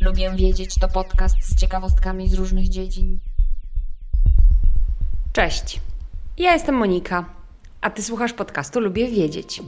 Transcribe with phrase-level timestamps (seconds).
[0.00, 3.18] Lubię wiedzieć to podcast z ciekawostkami z różnych dziedzin.
[5.32, 5.80] Cześć,
[6.38, 7.24] ja jestem Monika,
[7.80, 9.62] a ty słuchasz podcastu Lubię Wiedzieć.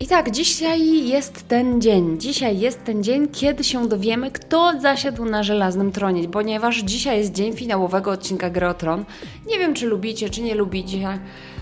[0.00, 2.20] I tak, dzisiaj jest ten dzień.
[2.20, 7.32] Dzisiaj jest ten dzień, kiedy się dowiemy, kto zasiadł na żelaznym tronie, ponieważ dzisiaj jest
[7.32, 9.04] dzień finałowego odcinka Greotron.
[9.46, 11.18] Nie wiem, czy lubicie, czy nie lubicie,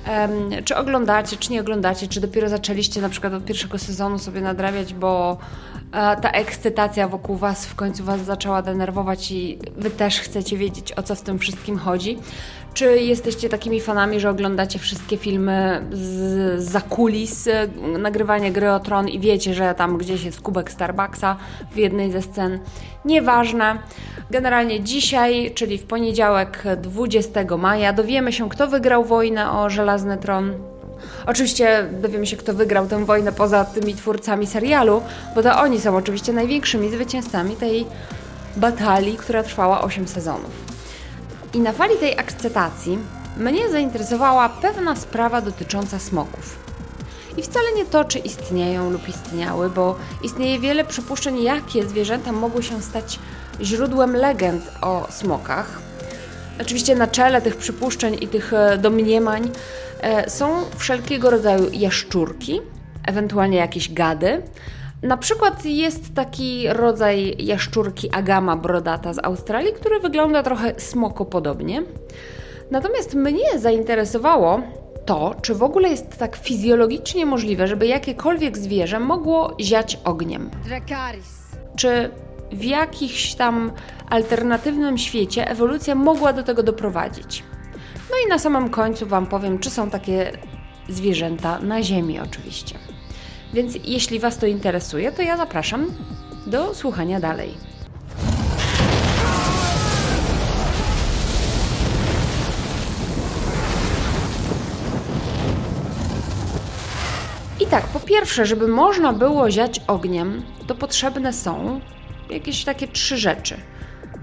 [0.08, 4.40] um, czy oglądacie, czy nie oglądacie, czy dopiero zaczęliście na przykład od pierwszego sezonu sobie
[4.40, 5.38] nadrabiać, bo
[5.92, 10.92] e, ta ekscytacja wokół Was w końcu Was zaczęła denerwować i Wy też chcecie wiedzieć,
[10.92, 12.18] o co w tym wszystkim chodzi.
[12.74, 19.08] Czy jesteście takimi fanami, że oglądacie wszystkie filmy z zakulis e, nagrywania gry o Tron
[19.08, 21.36] i wiecie, że tam gdzieś jest kubek Starbucksa
[21.72, 22.58] w jednej ze scen?
[23.04, 23.78] Nieważne.
[24.30, 30.54] Generalnie dzisiaj, czyli w poniedziałek 20 maja, dowiemy się, kto wygrał wojnę o Żelazny Tron.
[31.26, 35.02] Oczywiście dowiemy się, kto wygrał tę wojnę poza tymi twórcami serialu,
[35.34, 37.86] bo to oni są oczywiście największymi zwycięzcami tej
[38.56, 40.73] batalii, która trwała 8 sezonów.
[41.54, 42.98] I na fali tej ekscytacji
[43.36, 46.58] mnie zainteresowała pewna sprawa dotycząca smoków.
[47.36, 52.62] I wcale nie to, czy istnieją lub istniały, bo istnieje wiele przypuszczeń, jakie zwierzęta mogły
[52.62, 53.18] się stać
[53.60, 55.80] źródłem legend o smokach.
[56.60, 59.50] Oczywiście na czele tych przypuszczeń i tych e, domniemań
[60.00, 62.60] e, są wszelkiego rodzaju jaszczurki,
[63.06, 64.42] ewentualnie jakieś gady,
[65.04, 71.82] na przykład jest taki rodzaj jaszczurki agama brodata z Australii, który wygląda trochę smokopodobnie.
[72.70, 74.62] Natomiast mnie zainteresowało
[75.06, 80.50] to, czy w ogóle jest tak fizjologicznie możliwe, żeby jakiekolwiek zwierzę mogło ziać ogniem.
[80.64, 81.56] Dracaris.
[81.76, 82.10] Czy
[82.52, 83.72] w jakimś tam
[84.10, 87.44] alternatywnym świecie ewolucja mogła do tego doprowadzić?
[88.10, 90.32] No i na samym końcu Wam powiem, czy są takie
[90.88, 92.78] zwierzęta na Ziemi oczywiście.
[93.54, 95.86] Więc jeśli Was to interesuje, to ja zapraszam
[96.46, 97.54] do słuchania dalej.
[107.60, 111.80] I tak, po pierwsze, żeby można było ziać ogniem, to potrzebne są
[112.30, 113.56] jakieś takie trzy rzeczy.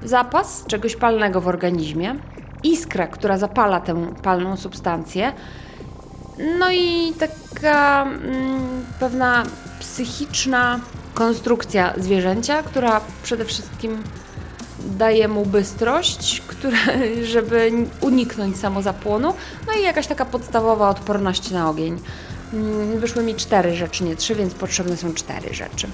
[0.04, 2.16] Zapas czegoś palnego w organizmie,
[2.64, 5.34] iskra, która zapala tę palną substancję,
[6.60, 9.44] no i taka mm, pewna
[9.80, 10.80] psychiczna
[11.14, 14.04] konstrukcja zwierzęcia, która przede wszystkim
[14.80, 16.78] daje mu bystrość, która,
[17.34, 19.34] żeby uniknąć samozapłonu,
[19.68, 22.00] no i jakaś taka podstawowa odporność na ogień.
[22.54, 25.88] Mm, wyszły mi cztery rzeczy, nie trzy, więc potrzebne są cztery rzeczy.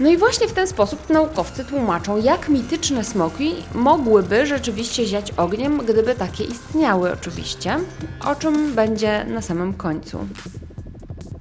[0.00, 5.78] No i właśnie w ten sposób naukowcy tłumaczą, jak mityczne smoki mogłyby rzeczywiście ziać ogniem,
[5.78, 7.78] gdyby takie istniały oczywiście,
[8.26, 10.18] o czym będzie na samym końcu.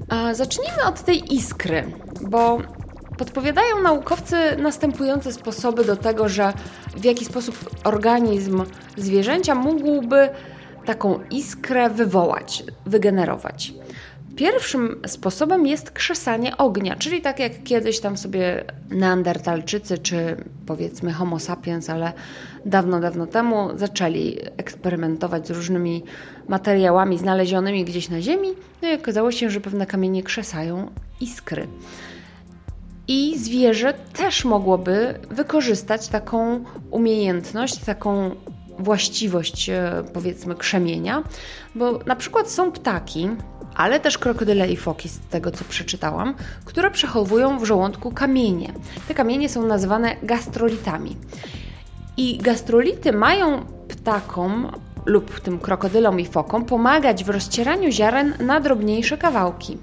[0.10, 2.58] A zacznijmy od tej iskry, bo
[3.18, 6.54] podpowiadają naukowcy następujące sposoby do tego, że
[6.98, 8.64] w jaki sposób organizm
[8.98, 10.30] zwierzęcia mógłby
[10.86, 13.74] taką iskrę wywołać, wygenerować.
[14.36, 21.40] Pierwszym sposobem jest krzesanie ognia, czyli tak jak kiedyś tam sobie neandertalczycy, czy powiedzmy homo
[21.40, 22.14] sapiens, ale
[22.66, 26.04] dawno, dawno temu zaczęli eksperymentować z różnymi
[26.48, 28.50] materiałami znalezionymi gdzieś na ziemi,
[28.82, 30.92] no i okazało się, że pewne kamienie krzesają
[31.22, 31.68] iskry.
[33.08, 38.36] I zwierzę też mogłoby wykorzystać taką umiejętność, taką
[38.80, 41.24] właściwość, e, powiedzmy, krzemienia,
[41.76, 43.30] bo na przykład są ptaki,
[43.76, 48.74] ale też krokodyle i foki, z tego co przeczytałam, które przechowują w żołądku kamienie.
[49.08, 51.18] Te kamienie są nazywane gastrolitami.
[52.18, 54.72] I gastrolity mają ptakom
[55.06, 59.78] lub tym krokodylom i fokom pomagać w rozcieraniu ziaren na drobniejsze kawałki.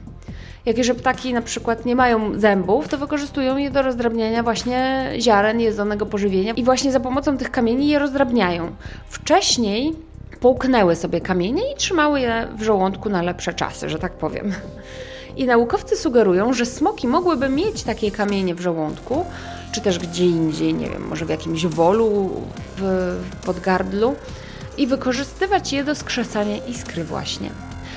[0.66, 6.06] Jakieże ptaki na przykład nie mają zębów, to wykorzystują je do rozdrabniania właśnie ziaren jedzonego
[6.06, 8.72] pożywienia i właśnie za pomocą tych kamieni je rozdrabniają.
[9.06, 9.92] Wcześniej
[10.40, 14.52] połknęły sobie kamienie i trzymały je w żołądku na lepsze czasy, że tak powiem.
[15.36, 19.24] I naukowcy sugerują, że smoki mogłyby mieć takie kamienie w żołądku,
[19.72, 22.30] czy też gdzie indziej, nie wiem, może w jakimś wolu,
[22.76, 24.14] w podgardlu
[24.78, 27.50] i wykorzystywać je do skrzesania iskry właśnie.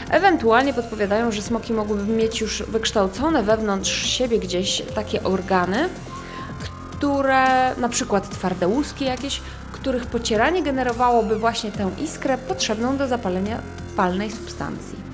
[0.09, 5.89] Ewentualnie podpowiadają, że smoki mogłyby mieć już wykształcone wewnątrz siebie gdzieś takie organy,
[6.91, 9.41] które na przykład twarde łuski jakieś,
[9.71, 13.61] których pocieranie generowałoby właśnie tę iskrę potrzebną do zapalenia
[13.95, 15.05] palnej substancji.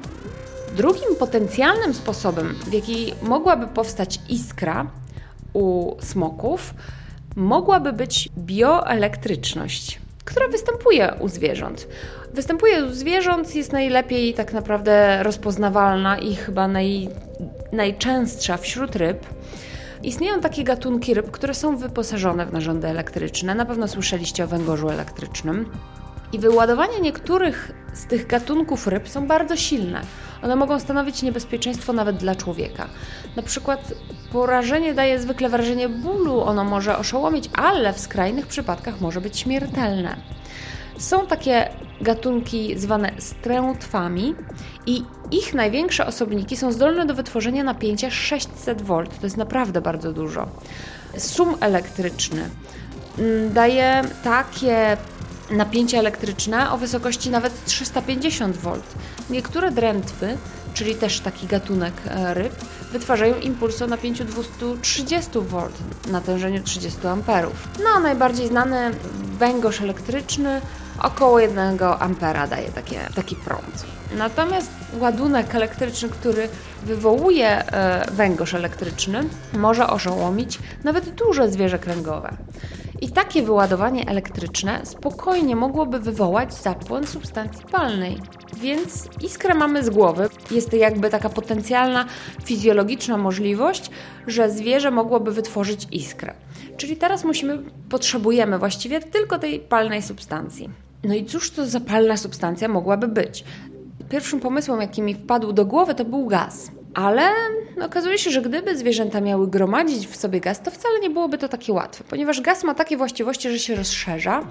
[0.77, 4.87] Drugim potencjalnym sposobem, w jaki mogłaby powstać iskra
[5.53, 6.73] u smoków,
[7.35, 11.87] mogłaby być bioelektryczność, która występuje u zwierząt.
[12.33, 17.09] Występuje u zwierząt, jest najlepiej tak naprawdę rozpoznawalna i chyba naj,
[17.71, 19.25] najczęstsza wśród ryb.
[20.03, 23.55] Istnieją takie gatunki ryb, które są wyposażone w narządy elektryczne.
[23.55, 25.71] Na pewno słyszeliście o węgorzu elektrycznym.
[26.33, 30.01] I wyładowania niektórych z tych gatunków ryb są bardzo silne.
[30.43, 32.87] One mogą stanowić niebezpieczeństwo nawet dla człowieka.
[33.35, 33.93] Na przykład
[34.31, 40.15] porażenie daje zwykle wrażenie bólu, ono może oszołomić, ale w skrajnych przypadkach może być śmiertelne.
[40.97, 41.69] Są takie
[42.01, 44.35] gatunki zwane strętwami
[44.85, 49.03] i ich największe osobniki są zdolne do wytworzenia napięcia 600 V.
[49.19, 50.47] To jest naprawdę bardzo dużo.
[51.17, 52.49] Sum elektryczny
[53.19, 54.97] mm, daje takie
[55.51, 58.71] napięcie elektryczne o wysokości nawet 350 V.
[59.31, 60.37] Niektóre drętwy,
[60.73, 62.53] czyli też taki gatunek e, ryb,
[62.91, 65.67] wytwarzają impulsy o napięciu 230 V,
[66.11, 67.15] natężeniu 30 A.
[67.83, 68.91] No, najbardziej znany
[69.39, 70.61] węgorz elektryczny
[71.01, 73.85] około 1 ampera daje takie, taki prąd.
[74.17, 76.49] Natomiast ładunek elektryczny, który
[76.85, 79.23] wywołuje e, węgorz elektryczny,
[79.53, 82.33] może oszołomić nawet duże zwierzę kręgowe.
[83.01, 88.17] I takie wyładowanie elektryczne spokojnie mogłoby wywołać zapłon substancji palnej.
[88.57, 90.29] Więc iskrę mamy z głowy.
[90.51, 92.05] Jest to jakby taka potencjalna
[92.43, 93.89] fizjologiczna możliwość,
[94.27, 96.33] że zwierzę mogłoby wytworzyć iskrę.
[96.77, 97.59] Czyli teraz musimy,
[97.89, 100.69] potrzebujemy właściwie tylko tej palnej substancji.
[101.03, 103.43] No i cóż to za palna substancja mogłaby być?
[104.09, 106.71] Pierwszym pomysłem, jaki mi wpadł do głowy, to był gaz.
[106.93, 107.29] Ale
[107.81, 111.47] okazuje się, że gdyby zwierzęta miały gromadzić w sobie gaz, to wcale nie byłoby to
[111.49, 114.43] takie łatwe, ponieważ gaz ma takie właściwości, że się rozszerza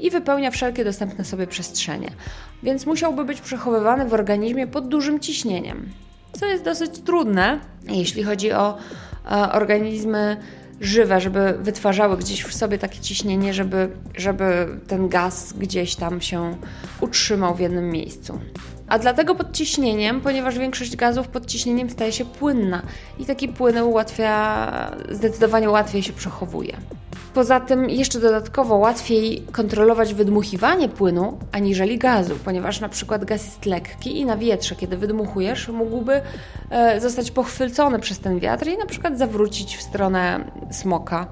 [0.00, 2.10] i wypełnia wszelkie dostępne sobie przestrzenie,
[2.62, 5.88] więc musiałby być przechowywany w organizmie pod dużym ciśnieniem,
[6.32, 8.78] co jest dosyć trudne, jeśli chodzi o
[9.30, 10.36] e, organizmy
[10.80, 16.56] żywe, żeby wytwarzały gdzieś w sobie takie ciśnienie, żeby, żeby ten gaz gdzieś tam się
[17.00, 18.38] utrzymał w jednym miejscu.
[18.88, 22.82] A dlatego pod ciśnieniem, ponieważ większość gazów pod ciśnieniem staje się płynna
[23.18, 26.76] i taki płyn ułatwia, zdecydowanie łatwiej się przechowuje.
[27.34, 33.66] Poza tym jeszcze dodatkowo łatwiej kontrolować wydmuchiwanie płynu aniżeli gazu, ponieważ na przykład gaz jest
[33.66, 36.20] lekki i na wietrze, kiedy wydmuchujesz, mógłby
[36.70, 41.26] e, zostać pochwycony przez ten wiatr i na przykład zawrócić w stronę smoka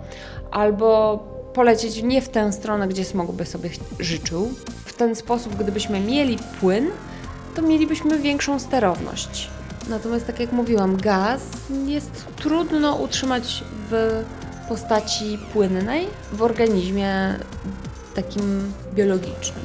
[0.51, 1.19] albo
[1.55, 4.49] polecieć nie w tę stronę, gdzie smok by sobie życzył.
[4.85, 6.91] W ten sposób, gdybyśmy mieli płyn,
[7.57, 9.49] to mielibyśmy większą sterowność.
[9.89, 11.43] Natomiast, tak jak mówiłam, gaz
[11.87, 14.25] jest trudno utrzymać w
[14.69, 17.39] postaci płynnej w organizmie
[18.15, 19.65] takim biologicznym.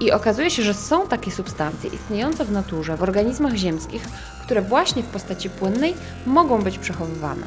[0.00, 4.02] I okazuje się, że są takie substancje istniejące w naturze, w organizmach ziemskich,
[4.44, 5.94] które właśnie w postaci płynnej
[6.26, 7.46] mogą być przechowywane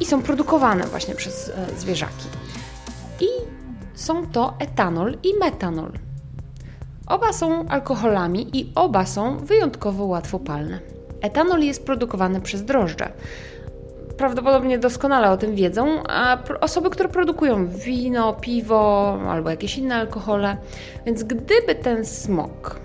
[0.00, 2.26] i są produkowane właśnie przez e, zwierzaki.
[3.20, 3.26] I
[3.94, 6.09] są to etanol i metanol.
[7.10, 10.78] Oba są alkoholami i oba są wyjątkowo łatwopalne.
[11.20, 13.12] Etanol jest produkowany przez drożdże.
[14.16, 20.56] Prawdopodobnie doskonale o tym wiedzą, a osoby, które produkują wino, piwo albo jakieś inne alkohole.
[21.06, 22.80] Więc gdyby ten smok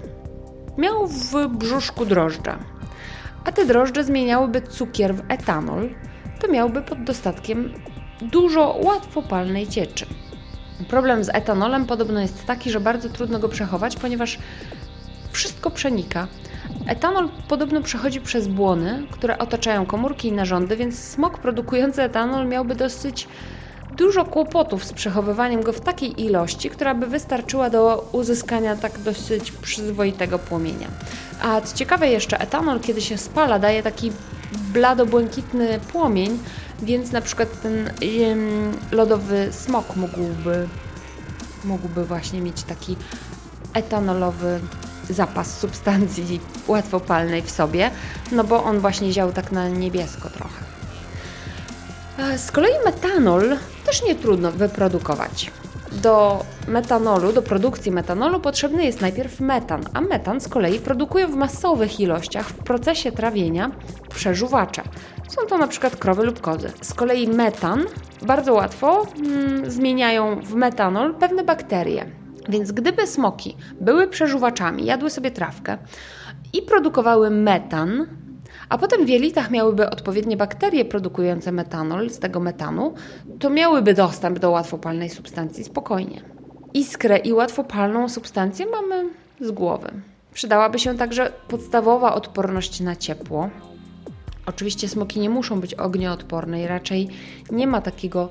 [0.78, 2.58] miał w brzuszku drożdże,
[3.46, 5.90] a te drożdże zmieniałyby cukier w etanol,
[6.42, 7.74] to miałby pod dostatkiem
[8.22, 10.06] dużo łatwopalnej cieczy.
[10.88, 14.40] Problem z etanolem podobno jest taki, że bardzo trudno go przechować, ponieważ
[15.32, 16.28] wszystko przenika.
[16.88, 22.76] Etanol podobno przechodzi przez błony, które otaczają komórki i narządy, więc smok produkujący etanol miałby
[22.76, 23.28] dosyć
[23.98, 29.52] dużo kłopotów z przechowywaniem go w takiej ilości, która by wystarczyła do uzyskania tak dosyć
[29.52, 30.88] przyzwoitego płomienia.
[31.42, 34.12] A co ciekawe jeszcze, etanol, kiedy się spala, daje taki
[34.74, 36.40] blado-błękitny płomień,
[36.82, 37.92] więc na przykład ten
[38.92, 40.68] lodowy smok mógłby,
[41.64, 42.96] mógłby właśnie mieć taki
[43.74, 44.60] etanolowy
[45.10, 47.92] zapas substancji łatwopalnej w sobie,
[48.32, 50.66] no bo on właśnie ział tak na niebiesko trochę.
[52.38, 55.52] Z kolei metanol też nie trudno wyprodukować.
[56.02, 61.36] Do metanolu, do produkcji metanolu potrzebny jest najpierw metan, a metan z kolei produkują w
[61.36, 63.72] masowych ilościach w procesie trawienia
[64.16, 64.82] przeżuwacze.
[65.28, 66.72] Są to na przykład krowy lub kozy.
[66.82, 67.84] Z kolei metan
[68.22, 72.06] bardzo łatwo mm, zmieniają w metanol pewne bakterie.
[72.50, 75.78] Więc gdyby smoki były przeżuwaczami, jadły sobie trawkę
[76.54, 78.08] i produkowały metan,
[78.70, 82.94] a potem w jelitach miałyby odpowiednie bakterie produkujące metanol z tego metanu,
[83.40, 86.22] to miałyby dostęp do łatwopalnej substancji spokojnie.
[86.74, 89.10] Iskrę i łatwopalną substancję mamy
[89.42, 89.92] z głowy.
[90.34, 93.50] Przydałaby się także podstawowa odporność na ciepło.
[94.46, 97.08] Oczywiście smoki nie muszą być ognioodporne i raczej
[97.52, 98.30] nie ma takiego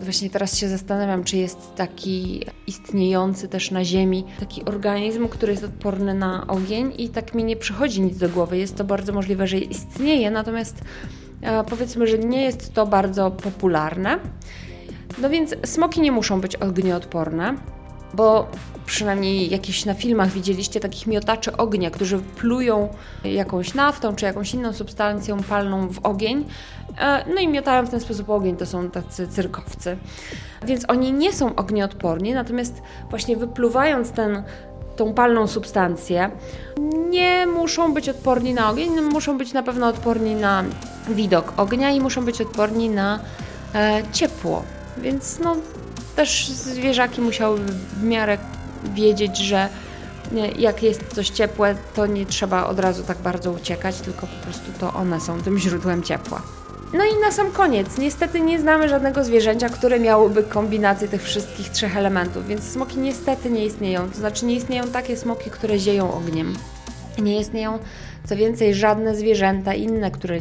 [0.00, 5.64] Właśnie teraz się zastanawiam, czy jest taki istniejący też na Ziemi taki organizm, który jest
[5.64, 8.58] odporny na ogień i tak mi nie przychodzi nic do głowy.
[8.58, 10.76] Jest to bardzo możliwe, że istnieje, natomiast
[11.42, 14.18] e, powiedzmy, że nie jest to bardzo popularne.
[15.18, 17.54] No więc smoki nie muszą być ognioodporne,
[18.14, 18.48] bo
[18.86, 22.88] przynajmniej jakieś na filmach widzieliście takich miotaczy ognia, którzy plują
[23.24, 26.44] jakąś naftą czy jakąś inną substancją palną w ogień,
[27.34, 29.96] no i miotają w ten sposób ogień, to są tacy cyrkowcy.
[30.66, 34.42] Więc oni nie są ognioodporni, natomiast właśnie wypluwając ten,
[34.96, 36.30] tą palną substancję,
[37.10, 40.64] nie muszą być odporni na ogień, muszą być na pewno odporni na
[41.08, 43.20] widok ognia i muszą być odporni na
[43.74, 44.62] e, ciepło.
[44.98, 45.56] Więc no,
[46.16, 47.58] też zwierzaki musiały
[47.96, 48.38] w miarę
[48.94, 49.68] wiedzieć, że
[50.58, 54.72] jak jest coś ciepłe, to nie trzeba od razu tak bardzo uciekać, tylko po prostu
[54.80, 56.42] to one są tym źródłem ciepła.
[56.96, 61.68] No i na sam koniec, niestety nie znamy żadnego zwierzęcia, które miałoby kombinację tych wszystkich
[61.68, 64.10] trzech elementów, więc smoki niestety nie istnieją.
[64.10, 66.54] To znaczy nie istnieją takie smoki, które zieją ogniem.
[67.18, 67.78] Nie istnieją,
[68.24, 70.40] co więcej, żadne zwierzęta inne, które,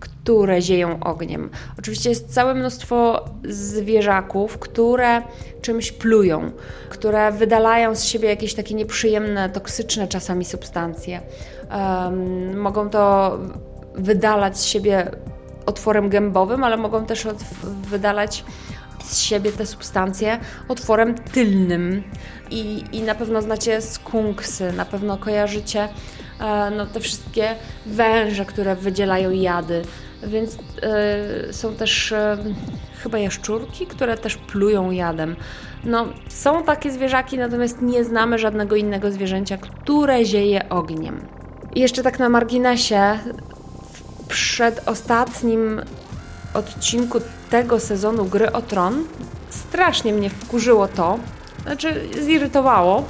[0.00, 1.50] które zieją ogniem.
[1.78, 5.22] Oczywiście jest całe mnóstwo zwierzaków, które
[5.62, 6.50] czymś plują,
[6.88, 11.20] które wydalają z siebie jakieś takie nieprzyjemne, toksyczne czasami substancje.
[11.70, 13.38] Um, mogą to
[13.94, 15.10] wydalać z siebie
[15.68, 17.26] otworem gębowym, ale mogą też
[17.64, 18.44] wydalać
[19.04, 22.02] z siebie te substancje otworem tylnym.
[22.50, 25.88] I, I na pewno znacie skunksy, na pewno kojarzycie
[26.40, 27.54] e, no, te wszystkie
[27.86, 29.82] węże, które wydzielają jady.
[30.22, 32.38] Więc e, są też e,
[33.02, 35.36] chyba jaszczurki, które też plują jadem.
[35.84, 41.20] No, są takie zwierzaki, natomiast nie znamy żadnego innego zwierzęcia, które zieje ogniem.
[41.74, 43.18] I jeszcze tak na marginesie,
[44.28, 45.82] przed ostatnim
[46.54, 47.20] odcinku
[47.50, 49.04] tego sezonu Gry o Tron
[49.50, 51.18] strasznie mnie wkurzyło to,
[51.62, 53.04] znaczy zirytowało,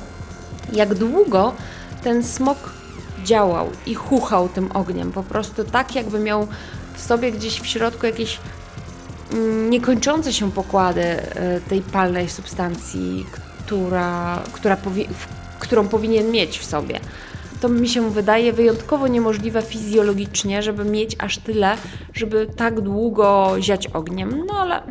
[0.73, 1.53] jak długo
[2.03, 2.59] ten smok
[3.25, 5.13] działał i chuchał tym ogniem.
[5.13, 6.47] Po prostu tak, jakby miał
[6.95, 8.39] w sobie gdzieś w środku jakieś
[9.33, 15.09] mm, niekończące się pokłady e, tej palnej substancji, która, która powi
[15.59, 17.01] którą powinien mieć w sobie
[17.61, 21.77] to mi się wydaje wyjątkowo niemożliwe fizjologicznie, żeby mieć aż tyle,
[22.15, 24.45] żeby tak długo ziać ogniem.
[24.47, 24.83] No ale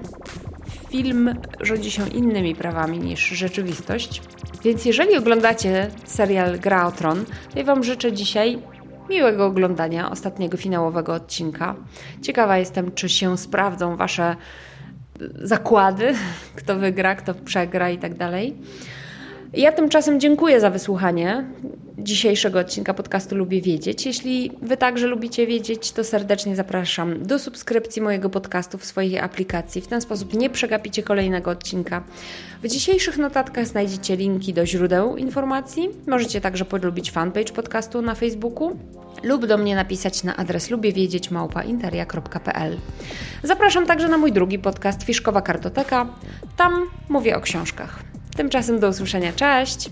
[0.89, 4.21] film rządzi się innymi prawami niż rzeczywistość.
[4.63, 8.59] Więc jeżeli oglądacie serial Gra o Tron, to ja Wam życzę dzisiaj
[9.09, 11.75] miłego oglądania ostatniego finałowego odcinka.
[12.21, 14.35] Ciekawa jestem, czy się sprawdzą Wasze
[15.35, 16.13] zakłady,
[16.57, 18.55] kto wygra, kto przegra i tak dalej.
[19.53, 21.45] Ja tymczasem dziękuję za wysłuchanie
[21.97, 24.05] dzisiejszego odcinka podcastu Lubię Wiedzieć.
[24.05, 29.81] Jeśli Wy także lubicie wiedzieć, to serdecznie zapraszam do subskrypcji mojego podcastu w swojej aplikacji.
[29.81, 32.03] W ten sposób nie przegapicie kolejnego odcinka.
[32.63, 35.89] W dzisiejszych notatkach znajdziecie linki do źródeł informacji.
[36.07, 38.79] Możecie także polubić fanpage podcastu na Facebooku
[39.23, 42.77] lub do mnie napisać na adres lubiewiedzieć.małpainteria.pl
[43.43, 46.07] Zapraszam także na mój drugi podcast Fiszkowa Kartoteka.
[46.57, 46.73] Tam
[47.09, 48.16] mówię o książkach.
[48.37, 49.33] Tymczasem do usłyszenia.
[49.33, 49.89] Cześć!